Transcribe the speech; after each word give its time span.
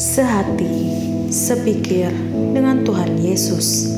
Sehati, 0.00 0.96
sepikir 1.28 2.08
dengan 2.56 2.88
Tuhan 2.88 3.20
Yesus. 3.20 3.92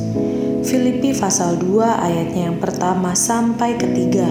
Filipi 0.66 1.14
pasal 1.14 1.62
2 1.62 1.78
ayatnya 1.78 2.50
yang 2.50 2.58
pertama 2.58 3.14
sampai 3.14 3.78
ketiga. 3.78 4.26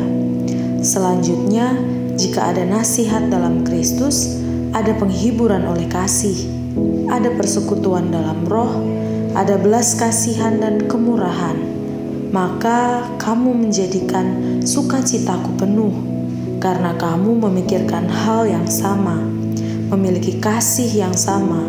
Selanjutnya, 0.83 1.71
jika 2.19 2.51
ada 2.51 2.67
nasihat 2.67 3.31
dalam 3.31 3.63
Kristus, 3.63 4.35
ada 4.75 4.91
penghiburan 4.99 5.63
oleh 5.63 5.87
kasih, 5.87 6.35
ada 7.07 7.31
persekutuan 7.39 8.11
dalam 8.11 8.43
roh, 8.51 8.83
ada 9.31 9.55
belas 9.55 9.95
kasihan 9.95 10.59
dan 10.59 10.91
kemurahan, 10.91 11.55
maka 12.35 13.07
kamu 13.15 13.55
menjadikan 13.55 14.59
sukacitaku 14.67 15.55
penuh, 15.55 15.95
karena 16.59 16.91
kamu 16.99 17.47
memikirkan 17.47 18.11
hal 18.11 18.43
yang 18.43 18.67
sama, 18.67 19.23
memiliki 19.91 20.39
kasih 20.39 20.87
yang 20.87 21.11
sama, 21.11 21.67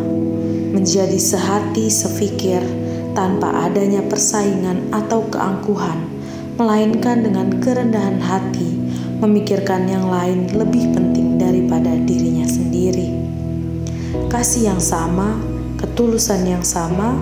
menjadi 0.71 1.19
sehati 1.19 1.91
sefikir 1.91 2.63
tanpa 3.11 3.67
adanya 3.67 3.99
persaingan 4.07 4.95
atau 4.95 5.27
keangkuhan, 5.27 6.07
melainkan 6.55 7.19
dengan 7.19 7.51
kerendahan 7.59 8.23
hati, 8.23 8.79
memikirkan 9.19 9.91
yang 9.91 10.07
lain 10.07 10.47
lebih 10.55 10.95
penting 10.95 11.35
daripada 11.35 11.91
dirinya 11.99 12.47
sendiri. 12.47 13.11
Kasih 14.31 14.71
yang 14.71 14.79
sama, 14.79 15.35
ketulusan 15.83 16.47
yang 16.47 16.63
sama, 16.63 17.19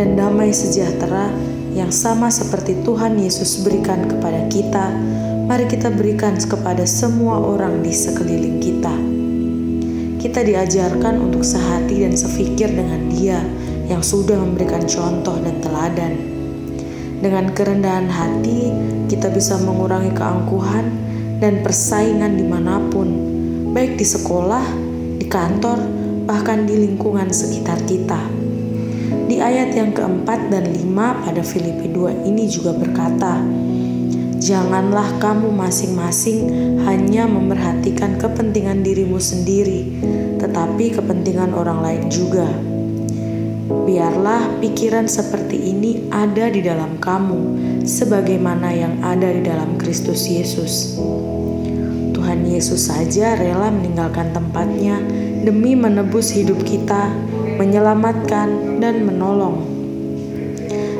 dan 0.00 0.16
damai 0.16 0.48
sejahtera 0.48 1.28
yang 1.76 1.92
sama 1.92 2.32
seperti 2.32 2.80
Tuhan 2.88 3.20
Yesus 3.20 3.60
berikan 3.60 4.08
kepada 4.08 4.48
kita, 4.48 4.96
mari 5.44 5.68
kita 5.68 5.92
berikan 5.92 6.40
kepada 6.40 6.88
semua 6.88 7.36
orang 7.36 7.84
di 7.84 7.92
sekeliling 7.92 8.58
kita. 8.64 9.07
Kita 10.18 10.42
diajarkan 10.42 11.30
untuk 11.30 11.46
sehati 11.46 12.02
dan 12.02 12.18
sefikir 12.18 12.66
dengan 12.74 13.06
Dia 13.06 13.38
yang 13.86 14.02
sudah 14.02 14.34
memberikan 14.34 14.82
contoh 14.82 15.38
dan 15.38 15.62
teladan. 15.62 16.18
Dengan 17.22 17.54
kerendahan 17.54 18.10
hati, 18.10 18.74
kita 19.06 19.30
bisa 19.30 19.62
mengurangi 19.62 20.10
keangkuhan 20.10 20.86
dan 21.38 21.62
persaingan 21.62 22.34
di 22.34 22.42
mana 22.42 22.82
pun, 22.90 23.06
baik 23.70 23.94
di 23.94 24.02
sekolah, 24.02 24.66
di 25.22 25.26
kantor, 25.30 25.78
bahkan 26.26 26.66
di 26.66 26.82
lingkungan 26.82 27.30
sekitar 27.30 27.78
kita. 27.86 28.18
Di 29.30 29.38
ayat 29.38 29.70
yang 29.70 29.94
keempat 29.94 30.50
dan 30.50 30.66
lima 30.66 31.14
pada 31.22 31.46
Filipi 31.46 31.94
2 31.94 32.26
ini 32.26 32.50
juga 32.50 32.74
berkata, 32.74 33.38
Janganlah 34.38 35.18
kamu 35.18 35.50
masing-masing 35.50 36.46
hanya 36.86 37.26
memperhatikan 37.26 38.16
kepentingan 38.22 38.86
dirimu 38.86 39.18
sendiri, 39.18 39.98
tetapi 40.38 40.94
kepentingan 40.94 41.52
orang 41.54 41.82
lain 41.82 42.04
juga. 42.06 42.46
Biarlah 43.68 44.62
pikiran 44.62 45.10
seperti 45.10 45.58
ini 45.58 46.08
ada 46.08 46.48
di 46.48 46.62
dalam 46.62 46.96
kamu, 47.02 47.40
sebagaimana 47.84 48.70
yang 48.72 48.94
ada 49.02 49.28
di 49.28 49.42
dalam 49.42 49.76
Kristus 49.76 50.24
Yesus. 50.24 50.96
Tuhan 52.14 52.46
Yesus 52.46 52.88
saja 52.88 53.36
rela 53.36 53.68
meninggalkan 53.74 54.32
tempatnya 54.32 55.02
demi 55.42 55.74
menebus 55.74 56.30
hidup 56.32 56.62
kita 56.62 57.10
menyelamatkan, 57.58 58.78
dan 58.78 59.02
menolong. 59.02 59.77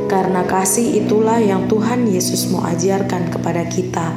Karena 0.08 0.41
kasih 0.48 1.04
itulah 1.04 1.36
yang 1.36 1.69
Tuhan 1.69 2.08
Yesus 2.08 2.48
mau 2.48 2.64
ajarkan 2.64 3.28
kepada 3.28 3.69
kita. 3.69 4.16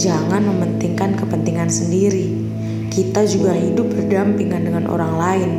Jangan 0.00 0.40
mementingkan 0.48 1.12
kepentingan 1.12 1.68
sendiri. 1.68 2.32
Kita 2.88 3.28
juga 3.28 3.52
hidup 3.52 3.92
berdampingan 3.92 4.64
dengan 4.64 4.88
orang 4.88 5.12
lain. 5.20 5.50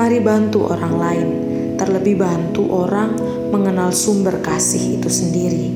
Mari 0.00 0.24
bantu 0.24 0.72
orang 0.72 0.94
lain, 0.96 1.28
terlebih 1.76 2.16
bantu 2.16 2.64
orang 2.72 3.12
mengenal 3.52 3.92
sumber 3.92 4.40
kasih 4.40 4.96
itu 4.96 5.12
sendiri. 5.12 5.68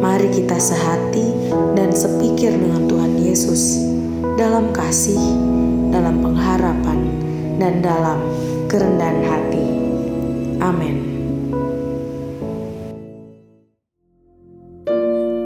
Mari 0.00 0.32
kita 0.32 0.56
sehati 0.56 1.52
dan 1.76 1.92
sepikir 1.92 2.56
dengan 2.56 2.88
Tuhan 2.88 3.20
Yesus 3.20 3.84
dalam 4.40 4.72
kasih, 4.72 5.20
dalam 5.92 6.24
pengharapan, 6.24 7.04
dan 7.60 7.84
dalam 7.84 8.24
kerendahan 8.72 9.20
hati. 9.28 9.75